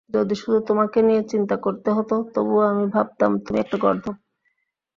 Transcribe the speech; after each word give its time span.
যদি 0.09 0.35
শুধু 0.35 0.59
তোমাকে 0.61 0.99
নিয়ে 1.01 1.23
চিন্তা 1.23 1.55
করতে 1.57 1.89
হতো, 1.91 2.15
তবুও 2.33 2.63
আমি 2.67 2.85
ভাবতাম 2.87 3.31
তুমি 3.39 3.57
একটা 3.59 3.77
গর্দভ। 3.77 4.15